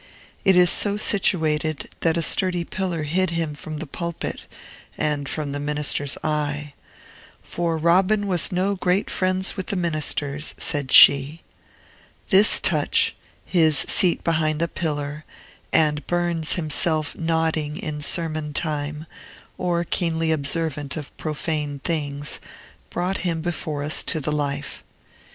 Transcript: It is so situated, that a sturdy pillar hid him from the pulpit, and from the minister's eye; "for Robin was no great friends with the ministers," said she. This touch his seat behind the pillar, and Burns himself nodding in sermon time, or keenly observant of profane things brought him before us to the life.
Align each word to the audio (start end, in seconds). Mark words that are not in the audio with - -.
It 0.43 0.55
is 0.55 0.71
so 0.71 0.97
situated, 0.97 1.87
that 1.99 2.17
a 2.17 2.23
sturdy 2.23 2.63
pillar 2.63 3.03
hid 3.03 3.29
him 3.29 3.53
from 3.53 3.77
the 3.77 3.85
pulpit, 3.85 4.47
and 4.97 5.29
from 5.29 5.51
the 5.51 5.59
minister's 5.59 6.17
eye; 6.23 6.73
"for 7.43 7.77
Robin 7.77 8.25
was 8.25 8.51
no 8.51 8.75
great 8.75 9.11
friends 9.11 9.55
with 9.55 9.67
the 9.67 9.75
ministers," 9.75 10.55
said 10.57 10.91
she. 10.91 11.43
This 12.29 12.59
touch 12.59 13.15
his 13.45 13.77
seat 13.77 14.23
behind 14.23 14.59
the 14.59 14.67
pillar, 14.67 15.23
and 15.71 16.07
Burns 16.07 16.53
himself 16.53 17.15
nodding 17.15 17.77
in 17.77 18.01
sermon 18.01 18.53
time, 18.53 19.05
or 19.55 19.83
keenly 19.83 20.31
observant 20.31 20.97
of 20.97 21.15
profane 21.15 21.77
things 21.77 22.39
brought 22.89 23.19
him 23.19 23.39
before 23.41 23.83
us 23.83 24.01
to 24.05 24.19
the 24.19 24.31
life. 24.31 24.83